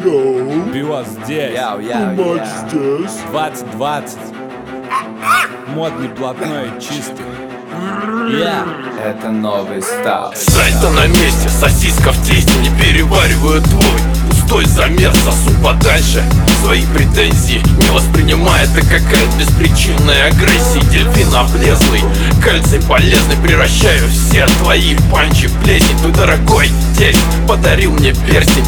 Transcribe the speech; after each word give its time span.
Йоу, 0.00 0.72
Пиво 0.72 1.04
здесь, 1.04 1.54
Яу, 1.54 1.80
яу, 1.80 2.14
матч 2.14 2.48
здесь. 2.68 3.12
2020 3.30 4.18
Модный, 5.74 6.08
блатной, 6.08 6.70
чистый. 6.80 7.24
Я. 8.30 8.64
Это 9.04 9.30
новый 9.30 9.82
став. 9.82 10.36
Сайта 10.36 10.90
на 10.90 11.06
месте, 11.06 11.48
сосиска 11.48 12.12
в 12.12 12.26
тесте 12.26 12.58
Не 12.60 12.70
перевариваю 12.78 13.62
твой. 13.62 13.82
Пустой 14.28 14.66
замер 14.66 15.12
Сосу 15.14 15.50
подальше. 15.62 16.22
Свои 16.62 16.84
претензии 16.94 17.62
Не 17.80 17.90
воспринимая 17.90 18.64
это 18.64 18.80
как 18.86 19.02
акт 19.02 19.36
беспричинной 19.38 20.28
агрессии 20.28 20.80
Дельфин 20.90 21.34
облезлый, 21.34 22.02
кальций 22.44 22.80
полезный 22.82 23.36
Превращаю 23.42 24.06
все 24.08 24.46
твои 24.62 24.94
панчи 25.10 25.46
в 25.48 25.64
плесень. 25.64 25.96
Твой 25.98 26.12
дорогой 26.12 26.70
тесть 26.98 27.20
подарил 27.48 27.92
мне 27.92 28.14
перстень 28.14 28.64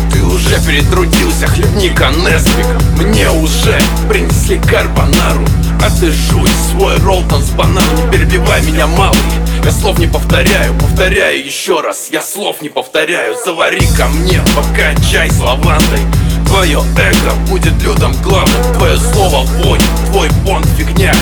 Уже 0.55 0.66
перетрудился, 0.66 1.46
хлебника 1.48 2.11
Неспик 2.11 2.66
Мне 2.96 3.29
уже 3.31 3.76
принесли 4.08 4.58
карбонару. 4.58 5.45
А 5.82 5.90
ты 5.99 6.12
жуй 6.12 6.49
свой 6.71 6.96
ролтон 6.99 7.43
с 7.43 7.50
бананом. 7.50 7.82
Не 7.96 8.11
перебивай 8.11 8.62
меня, 8.62 8.86
малый. 8.86 9.18
Я 9.64 9.72
слов 9.72 9.98
не 9.98 10.07
повторяю, 10.07 10.75
повторяю 10.75 11.45
еще 11.45 11.81
раз. 11.81 12.09
Я 12.11 12.22
слов 12.22 12.62
не 12.62 12.68
повторяю. 12.68 13.35
Завари 13.45 13.85
ко 13.96 14.07
мне 14.07 14.40
пока 14.54 14.95
чай 15.11 15.31
с 15.31 15.40
лавандой 15.40 16.00
Твое 16.46 16.79
эго 16.79 17.34
будет 17.48 17.82
людом 17.82 18.12
главным. 18.23 18.75
Твое 18.75 18.96
слово 18.96 19.45
вонь, 19.45 19.81
твой 20.07 20.29
понт 20.46 20.67
фигня. 20.79 21.12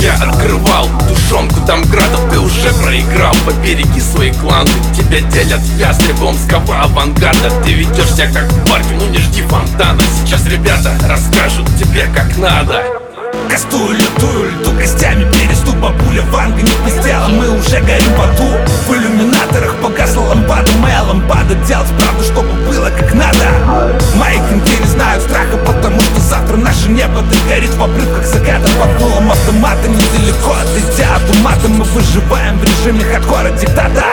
Я 0.00 0.14
открывал 0.14 0.88
тушенку 1.08 1.53
проиграл, 3.44 3.54
побереги 3.54 4.00
свои 4.00 4.32
кланы 4.32 4.70
Тебя 4.94 5.20
делят 5.20 5.60
ястребом 5.78 6.34
с 6.34 6.52
авангарда. 6.52 7.50
Ты 7.62 7.72
ведешь 7.72 8.12
себя 8.12 8.30
как 8.32 8.50
в 8.50 8.92
ну 8.92 9.06
не 9.08 9.18
жди 9.18 9.42
фонтана. 9.42 10.00
Сейчас 10.20 10.46
ребята 10.46 10.92
расскажут 11.08 11.66
тебе 11.78 12.06
как 12.14 12.36
надо. 12.36 12.82
Кастую 13.50 13.96
лютую 13.96 14.52
льду 14.52 14.72
гостями 14.72 15.30
переступ 15.32 15.76
Бабуля 15.76 16.22
Ванга 16.30 16.62
не 16.62 16.70
пиздела, 16.84 17.28
мы 17.28 17.50
уже 17.50 17.80
горим 17.80 18.12
в 18.14 18.22
аду 18.22 18.48
В 18.86 18.92
иллюминаторах 18.92 19.74
погасла 19.82 20.22
лампада 20.22 20.70
Моя 20.80 21.02
лампада 21.02 21.54
делать 21.66 21.88
правду, 21.98 22.24
чтобы 22.24 22.48
было 22.66 22.90
как 22.90 23.12
надо. 23.12 23.92
Мои 24.16 24.36
кенты 24.48 24.70
не 24.80 24.86
знают 24.86 25.22
страха, 25.24 25.56
потому 25.58 26.00
что 26.00 26.20
завтра 26.20 26.56
наше 26.56 26.88
небо 26.88 27.22
догорит 27.22 27.74
в 27.74 27.82
обрывках 27.82 28.24
заката 28.24 28.68
Под 28.80 28.98
дулом 28.98 29.30
автомата 29.30 29.88
недалеко 29.88 30.13
умата 31.54 31.68
Мы 31.68 31.84
выживаем 31.84 32.58
в 32.58 32.64
режиме 32.64 33.04
хардкора 33.04 33.50
диктата. 33.50 34.04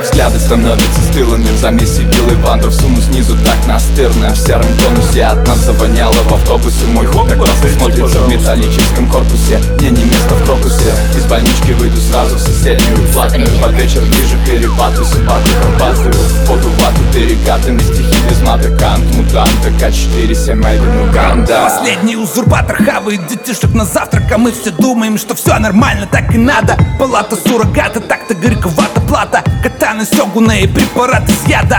Взгляды 0.00 0.38
становятся 0.38 1.00
стылыми 1.10 1.44
В 1.44 1.58
замесе 1.58 2.02
белый 2.02 2.36
вандер 2.36 2.70
всуну 2.70 3.00
снизу 3.00 3.36
так 3.44 3.66
настырно. 3.66 4.30
В 4.30 4.38
сером 4.38 4.66
тонусе 4.78 5.24
от 5.24 5.46
нас 5.46 5.58
завоняло 5.58 6.12
в 6.12 6.32
автобусе 6.32 6.86
Мой 6.86 7.06
хоп 7.06 7.28
просто 7.60 7.78
смотрится 7.78 8.20
в 8.20 8.28
металлическом 8.28 9.08
корпусе. 9.08 9.58
Мне 9.78 9.90
не 9.90 10.04
место 10.04 10.34
в 10.34 10.44
крокусе. 10.44 10.92
Из 11.16 11.24
больнички 11.26 11.72
выйду 11.72 12.00
сразу 12.00 12.36
в 12.36 12.40
соседнюю 12.40 13.06
платную. 13.12 13.48
Под 13.60 13.72
вечер 13.72 14.00
ближе 14.02 14.38
перепады 14.46 15.04
Субаты 15.04 15.50
пробатываю 15.62 16.12
В 16.12 16.48
воду 16.48 16.68
вату 16.80 17.00
перекатами 17.12 17.78
Стихи 17.80 18.16
без 18.28 18.40
мата 18.42 18.70
Кант, 18.76 19.04
мутант 19.14 19.50
К4, 19.80 20.34
7 20.34 20.56
ну 20.60 21.12
ганда 21.12 21.70
Последний 21.70 22.16
узурпатор 22.16 22.82
хавает 22.82 23.26
детишек 23.26 23.72
на 23.74 23.84
завтрак 23.84 24.30
А 24.32 24.38
мы 24.38 24.52
все 24.52 24.70
думаем, 24.70 25.18
что 25.18 25.34
все 25.34 25.58
нормально, 25.58 26.06
так 26.10 26.34
и 26.34 26.38
надо. 26.38 26.76
Палата 26.98 27.36
суррогата, 27.36 28.00
так-то 28.00 28.34
горьковата 28.34 29.00
плата. 29.00 29.42
Катаны, 29.62 30.04
сёгуны 30.04 30.62
и 30.62 30.66
препарат 30.66 31.28
из 31.28 31.46
яда. 31.48 31.78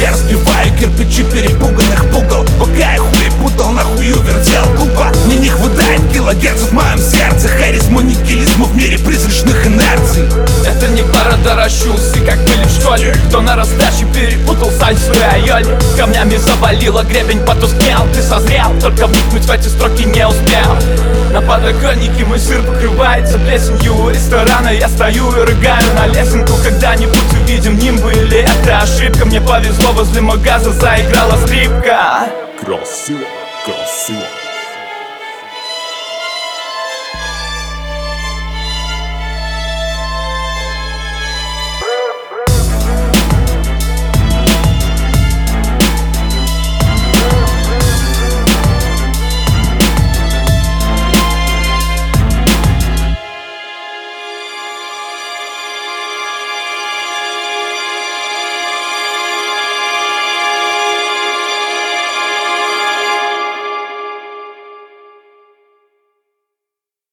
Я 0.00 0.12
разбиваю 0.12 0.72
кирпичи 0.78 1.24
перепуганных 1.24 2.04
пугал 2.12 2.44
Пока 2.58 2.92
я 2.92 3.02
пара 11.68 11.88
дорощусы, 11.92 12.20
как 12.24 12.38
были 12.44 12.64
в 12.64 12.80
школе 12.80 13.14
Кто 13.28 13.40
на 13.40 13.56
раздаче 13.56 14.06
перепутал 14.14 14.70
сальсу 14.70 15.12
и 15.12 15.34
айоли 15.34 15.78
Камнями 15.96 16.36
завалило, 16.36 17.02
гребень 17.02 17.44
потускнел 17.44 18.06
Ты 18.12 18.22
созрел, 18.22 18.78
только 18.80 19.06
вникнуть 19.06 19.44
в 19.44 19.50
эти 19.50 19.68
строки 19.68 20.04
не 20.04 20.26
успел. 20.26 20.76
На 21.32 21.42
подоконнике 21.42 22.24
мой 22.24 22.38
сыр 22.38 22.62
покрывается 22.62 23.38
плесенью 23.38 23.94
у 23.96 24.10
ресторана 24.10 24.68
Я 24.68 24.88
стою 24.88 25.30
и 25.32 25.44
рыгаю 25.44 25.94
на 25.94 26.06
лесенку. 26.06 26.54
Когда-нибудь 26.62 27.32
увидим 27.42 27.78
нимбы 27.78 28.12
или 28.12 28.38
это 28.38 28.78
ошибка. 28.78 29.26
Мне 29.26 29.40
повезло, 29.40 29.92
возле 29.92 30.20
магаза 30.20 30.72
заиграла 30.72 31.36
скрипка. 31.44 32.28
Красиво, 32.60 33.26
красиво. 33.64 34.24